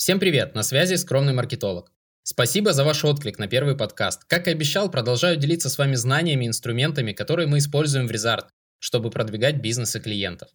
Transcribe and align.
Всем 0.00 0.18
привет, 0.18 0.54
на 0.54 0.62
связи 0.62 0.94
скромный 0.94 1.34
маркетолог. 1.34 1.92
Спасибо 2.22 2.72
за 2.72 2.84
ваш 2.84 3.04
отклик 3.04 3.38
на 3.38 3.48
первый 3.48 3.76
подкаст. 3.76 4.24
Как 4.24 4.48
и 4.48 4.50
обещал, 4.50 4.90
продолжаю 4.90 5.36
делиться 5.36 5.68
с 5.68 5.76
вами 5.76 5.94
знаниями 5.94 6.46
и 6.46 6.48
инструментами, 6.48 7.12
которые 7.12 7.48
мы 7.48 7.58
используем 7.58 8.06
в 8.06 8.10
Резарт, 8.10 8.48
чтобы 8.78 9.10
продвигать 9.10 9.60
бизнес 9.60 9.94
и 9.96 10.00
клиентов. 10.00 10.48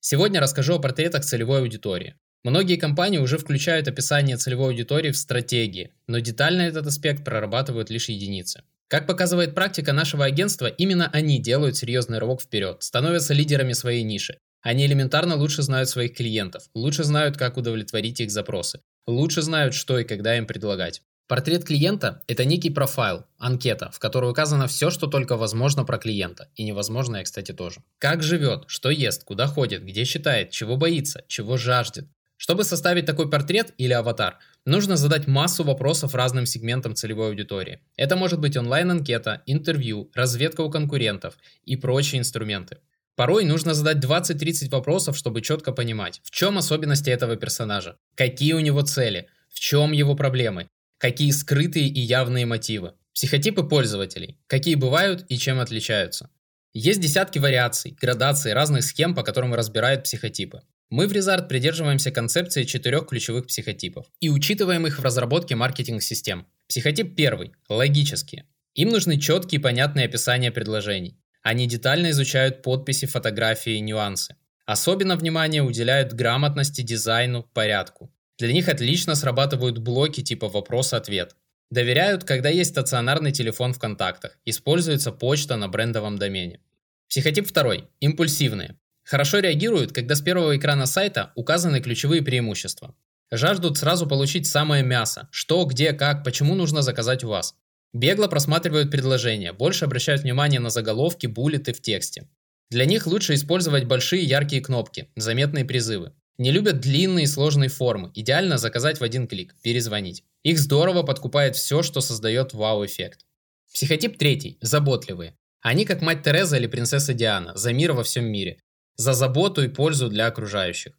Сегодня 0.00 0.40
расскажу 0.40 0.74
о 0.74 0.78
портретах 0.80 1.24
целевой 1.24 1.60
аудитории. 1.60 2.16
Многие 2.42 2.74
компании 2.74 3.18
уже 3.18 3.38
включают 3.38 3.86
описание 3.86 4.36
целевой 4.36 4.70
аудитории 4.70 5.12
в 5.12 5.16
стратегии, 5.16 5.92
но 6.08 6.18
детально 6.18 6.62
этот 6.62 6.88
аспект 6.88 7.24
прорабатывают 7.24 7.90
лишь 7.90 8.08
единицы. 8.08 8.64
Как 8.88 9.06
показывает 9.06 9.54
практика 9.54 9.92
нашего 9.92 10.24
агентства, 10.24 10.66
именно 10.66 11.08
они 11.12 11.38
делают 11.40 11.76
серьезный 11.76 12.18
рывок 12.18 12.42
вперед, 12.42 12.82
становятся 12.82 13.32
лидерами 13.32 13.74
своей 13.74 14.02
ниши. 14.02 14.40
Они 14.68 14.84
элементарно 14.84 15.34
лучше 15.34 15.62
знают 15.62 15.88
своих 15.88 16.14
клиентов, 16.14 16.64
лучше 16.74 17.02
знают, 17.02 17.38
как 17.38 17.56
удовлетворить 17.56 18.20
их 18.20 18.30
запросы, 18.30 18.82
лучше 19.06 19.40
знают, 19.40 19.72
что 19.72 19.98
и 19.98 20.04
когда 20.04 20.36
им 20.36 20.46
предлагать. 20.46 21.00
Портрет 21.26 21.64
клиента– 21.64 22.20
это 22.28 22.44
некий 22.44 22.68
профайл, 22.68 23.24
анкета, 23.38 23.90
в 23.90 23.98
которой 23.98 24.30
указано 24.30 24.66
все, 24.66 24.90
что 24.90 25.06
только 25.06 25.38
возможно 25.38 25.86
про 25.86 25.96
клиента. 25.96 26.50
И 26.54 26.64
невозможное, 26.64 27.24
кстати, 27.24 27.52
тоже. 27.52 27.80
Как 27.98 28.22
живет, 28.22 28.64
что 28.66 28.90
ест, 28.90 29.24
куда 29.24 29.46
ходит, 29.46 29.86
где 29.86 30.04
считает, 30.04 30.50
чего 30.50 30.76
боится, 30.76 31.24
чего 31.28 31.56
жаждет. 31.56 32.06
Чтобы 32.36 32.62
составить 32.62 33.06
такой 33.06 33.30
портрет 33.30 33.72
или 33.78 33.94
аватар, 33.94 34.36
нужно 34.66 34.98
задать 34.98 35.26
массу 35.26 35.64
вопросов 35.64 36.14
разным 36.14 36.44
сегментам 36.44 36.94
целевой 36.94 37.28
аудитории. 37.28 37.80
Это 37.96 38.16
может 38.16 38.38
быть 38.38 38.54
онлайн-анкета, 38.54 39.42
интервью, 39.46 40.10
разведка 40.12 40.60
у 40.60 40.70
конкурентов 40.70 41.38
и 41.64 41.74
прочие 41.76 42.18
инструменты. 42.18 42.76
Порой 43.18 43.44
нужно 43.44 43.74
задать 43.74 43.96
20-30 43.96 44.70
вопросов, 44.70 45.16
чтобы 45.16 45.40
четко 45.40 45.72
понимать, 45.72 46.20
в 46.22 46.30
чем 46.30 46.56
особенности 46.56 47.10
этого 47.10 47.34
персонажа, 47.34 47.96
какие 48.14 48.52
у 48.52 48.60
него 48.60 48.82
цели, 48.82 49.26
в 49.52 49.58
чем 49.58 49.90
его 49.90 50.14
проблемы, 50.14 50.68
какие 50.98 51.32
скрытые 51.32 51.88
и 51.88 51.98
явные 51.98 52.46
мотивы. 52.46 52.92
Психотипы 53.12 53.64
пользователей, 53.64 54.38
какие 54.46 54.76
бывают 54.76 55.26
и 55.28 55.36
чем 55.36 55.58
отличаются. 55.58 56.30
Есть 56.72 57.00
десятки 57.00 57.40
вариаций, 57.40 57.96
градаций 58.00 58.52
разных 58.52 58.84
схем, 58.84 59.16
по 59.16 59.24
которым 59.24 59.52
разбирают 59.52 60.04
психотипы. 60.04 60.62
Мы 60.88 61.08
в 61.08 61.12
Резарт 61.12 61.48
придерживаемся 61.48 62.12
концепции 62.12 62.62
четырех 62.62 63.08
ключевых 63.08 63.48
психотипов 63.48 64.06
и 64.20 64.28
учитываем 64.28 64.86
их 64.86 65.00
в 65.00 65.02
разработке 65.02 65.56
маркетинг-систем. 65.56 66.46
Психотип 66.68 67.16
первый– 67.16 67.50
логические. 67.68 68.44
Им 68.74 68.90
нужны 68.90 69.18
четкие 69.18 69.58
и 69.58 69.62
понятные 69.62 70.06
описания 70.06 70.52
предложений. 70.52 71.18
Они 71.48 71.66
детально 71.66 72.10
изучают 72.10 72.60
подписи, 72.60 73.06
фотографии 73.06 73.76
и 73.76 73.80
нюансы. 73.80 74.36
Особенно 74.66 75.16
внимание 75.16 75.62
уделяют 75.62 76.12
грамотности, 76.12 76.82
дизайну, 76.82 77.42
порядку. 77.42 78.12
Для 78.36 78.52
них 78.52 78.68
отлично 78.68 79.14
срабатывают 79.14 79.78
блоки 79.78 80.22
типа 80.22 80.50
вопрос-ответ. 80.50 81.36
Доверяют, 81.70 82.24
когда 82.24 82.50
есть 82.50 82.72
стационарный 82.72 83.32
телефон 83.32 83.72
в 83.72 83.78
контактах. 83.78 84.36
Используется 84.44 85.10
почта 85.10 85.56
на 85.56 85.68
брендовом 85.68 86.18
домене. 86.18 86.60
Психотип 87.08 87.48
второй. 87.48 87.88
Импульсивные. 88.00 88.78
Хорошо 89.02 89.38
реагируют, 89.38 89.92
когда 89.92 90.16
с 90.16 90.20
первого 90.20 90.54
экрана 90.54 90.84
сайта 90.84 91.32
указаны 91.34 91.80
ключевые 91.80 92.20
преимущества. 92.20 92.94
Жаждут 93.30 93.78
сразу 93.78 94.06
получить 94.06 94.46
самое 94.46 94.82
мясо. 94.82 95.28
Что, 95.30 95.64
где, 95.64 95.94
как, 95.94 96.24
почему 96.24 96.54
нужно 96.54 96.82
заказать 96.82 97.24
у 97.24 97.28
вас. 97.28 97.54
Бегло 97.92 98.26
просматривают 98.26 98.90
предложения, 98.90 99.52
больше 99.52 99.84
обращают 99.84 100.22
внимание 100.22 100.60
на 100.60 100.70
заголовки, 100.70 101.26
буллеты 101.26 101.72
в 101.72 101.80
тексте. 101.80 102.28
Для 102.70 102.84
них 102.84 103.06
лучше 103.06 103.34
использовать 103.34 103.84
большие 103.84 104.22
яркие 104.22 104.62
кнопки, 104.62 105.08
заметные 105.16 105.64
призывы. 105.64 106.12
Не 106.36 106.52
любят 106.52 106.80
длинные 106.80 107.24
и 107.24 107.26
сложные 107.26 107.68
формы, 107.68 108.12
идеально 108.14 108.58
заказать 108.58 109.00
в 109.00 109.02
один 109.02 109.26
клик, 109.26 109.56
перезвонить. 109.62 110.22
Их 110.42 110.58
здорово 110.58 111.02
подкупает 111.02 111.56
все, 111.56 111.82
что 111.82 112.00
создает 112.00 112.52
вау-эффект. 112.52 113.24
Психотип 113.72 114.18
третий– 114.18 114.58
заботливые. 114.60 115.36
Они 115.60 115.84
как 115.84 116.02
мать 116.02 116.22
Тереза 116.22 116.56
или 116.56 116.66
принцесса 116.66 117.14
Диана, 117.14 117.56
за 117.56 117.72
мир 117.72 117.92
во 117.92 118.04
всем 118.04 118.26
мире. 118.26 118.60
За 118.96 119.14
заботу 119.14 119.62
и 119.62 119.68
пользу 119.68 120.08
для 120.08 120.26
окружающих. 120.26 120.92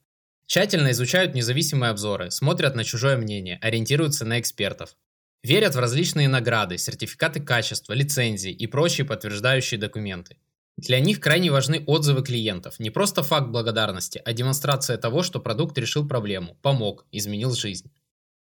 Тщательно 0.45 0.91
изучают 0.91 1.35
независимые 1.35 1.91
обзоры, 1.91 2.31
смотрят 2.31 2.75
на 2.75 2.83
чужое 2.83 3.15
мнение, 3.15 3.59
ориентируются 3.61 4.25
на 4.25 4.39
экспертов. 4.39 4.97
Верят 5.43 5.75
в 5.75 5.79
различные 5.79 6.27
награды, 6.27 6.77
сертификаты 6.77 7.39
качества, 7.39 7.93
лицензии 7.93 8.51
и 8.51 8.67
прочие 8.67 9.05
подтверждающие 9.05 9.79
документы. 9.79 10.37
Для 10.75 10.99
них 10.99 11.19
крайне 11.19 11.51
важны 11.51 11.83
отзывы 11.87 12.23
клиентов. 12.23 12.79
Не 12.79 12.89
просто 12.89 13.23
факт 13.23 13.47
благодарности, 13.47 14.21
а 14.23 14.33
демонстрация 14.33 14.97
того, 14.97 15.23
что 15.23 15.39
продукт 15.39 15.77
решил 15.77 16.07
проблему, 16.07 16.57
помог, 16.61 17.05
изменил 17.11 17.53
жизнь. 17.53 17.91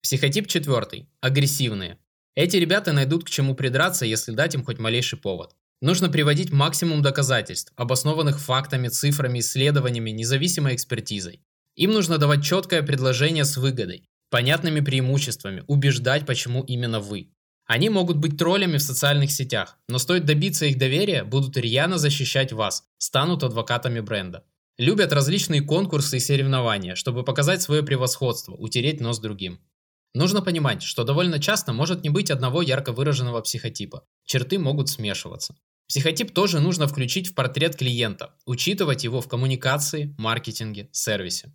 Психотип 0.01 0.47
четвертый. 0.47 1.09
Агрессивные. 1.21 1.97
Эти 2.35 2.57
ребята 2.57 2.93
найдут 2.93 3.25
к 3.25 3.29
чему 3.29 3.55
придраться, 3.55 4.05
если 4.05 4.31
дать 4.31 4.55
им 4.55 4.63
хоть 4.63 4.79
малейший 4.79 5.19
повод. 5.19 5.55
Нужно 5.81 6.09
приводить 6.09 6.51
максимум 6.51 7.01
доказательств, 7.01 7.73
обоснованных 7.75 8.39
фактами, 8.39 8.87
цифрами, 8.87 9.39
исследованиями, 9.39 10.11
независимой 10.11 10.75
экспертизой. 10.75 11.41
Им 11.75 11.91
нужно 11.91 12.17
давать 12.17 12.43
четкое 12.43 12.83
предложение 12.83 13.45
с 13.45 13.57
выгодой, 13.57 14.09
понятными 14.31 14.79
преимуществами, 14.79 15.63
убеждать, 15.67 16.25
почему 16.25 16.63
именно 16.63 16.99
вы. 16.99 17.29
Они 17.67 17.89
могут 17.89 18.17
быть 18.17 18.37
троллями 18.37 18.77
в 18.77 18.81
социальных 18.81 19.31
сетях, 19.31 19.77
но 19.87 19.99
стоит 19.99 20.25
добиться 20.25 20.65
их 20.65 20.77
доверия, 20.77 21.23
будут 21.23 21.55
рьяно 21.57 21.97
защищать 21.97 22.51
вас, 22.51 22.83
станут 22.97 23.43
адвокатами 23.43 23.99
бренда. 23.99 24.43
Любят 24.77 25.13
различные 25.13 25.61
конкурсы 25.61 26.17
и 26.17 26.19
соревнования, 26.19 26.95
чтобы 26.95 27.23
показать 27.23 27.61
свое 27.61 27.83
превосходство, 27.83 28.53
утереть 28.53 28.99
нос 28.99 29.19
другим. 29.19 29.59
Нужно 30.13 30.41
понимать, 30.41 30.83
что 30.83 31.03
довольно 31.03 31.39
часто 31.39 31.71
может 31.71 32.03
не 32.03 32.09
быть 32.09 32.31
одного 32.31 32.61
ярко 32.61 32.91
выраженного 32.91 33.41
психотипа. 33.41 34.03
Черты 34.25 34.59
могут 34.59 34.89
смешиваться. 34.89 35.55
Психотип 35.87 36.33
тоже 36.33 36.59
нужно 36.59 36.87
включить 36.87 37.27
в 37.27 37.35
портрет 37.35 37.75
клиента, 37.75 38.33
учитывать 38.45 39.03
его 39.03 39.21
в 39.21 39.27
коммуникации, 39.27 40.15
маркетинге, 40.17 40.89
сервисе. 40.91 41.49